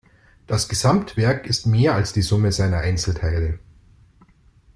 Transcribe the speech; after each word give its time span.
Das 0.47 0.67
Gesamtwerk 0.67 1.45
ist 1.45 1.67
mehr 1.67 1.93
als 1.93 2.11
die 2.11 2.23
Summe 2.23 2.51
seiner 2.51 2.79
Einzelteile. 2.79 3.59